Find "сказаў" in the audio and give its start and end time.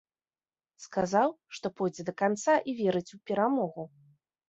0.85-1.29